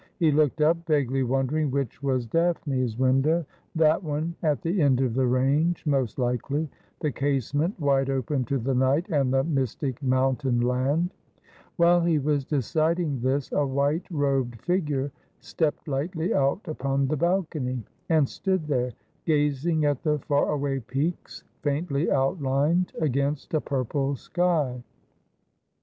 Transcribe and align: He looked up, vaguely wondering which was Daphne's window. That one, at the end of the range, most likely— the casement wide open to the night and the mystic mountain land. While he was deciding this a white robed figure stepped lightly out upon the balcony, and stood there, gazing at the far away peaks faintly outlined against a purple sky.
He 0.17 0.31
looked 0.31 0.61
up, 0.61 0.83
vaguely 0.87 1.21
wondering 1.21 1.69
which 1.69 2.01
was 2.01 2.25
Daphne's 2.25 2.97
window. 2.97 3.45
That 3.75 4.01
one, 4.03 4.33
at 4.41 4.63
the 4.63 4.81
end 4.81 4.99
of 4.99 5.13
the 5.13 5.27
range, 5.27 5.85
most 5.85 6.17
likely— 6.17 6.67
the 7.01 7.11
casement 7.11 7.79
wide 7.79 8.09
open 8.09 8.43
to 8.45 8.57
the 8.57 8.73
night 8.73 9.07
and 9.09 9.31
the 9.31 9.43
mystic 9.43 10.01
mountain 10.01 10.61
land. 10.61 11.13
While 11.75 12.01
he 12.01 12.17
was 12.17 12.45
deciding 12.45 13.21
this 13.21 13.51
a 13.51 13.63
white 13.63 14.07
robed 14.09 14.59
figure 14.63 15.11
stepped 15.39 15.87
lightly 15.87 16.33
out 16.33 16.61
upon 16.65 17.05
the 17.05 17.15
balcony, 17.17 17.83
and 18.09 18.27
stood 18.27 18.65
there, 18.65 18.93
gazing 19.27 19.85
at 19.85 20.01
the 20.01 20.17
far 20.17 20.49
away 20.49 20.79
peaks 20.79 21.43
faintly 21.61 22.09
outlined 22.09 22.91
against 22.99 23.53
a 23.53 23.61
purple 23.61 24.15
sky. 24.15 24.81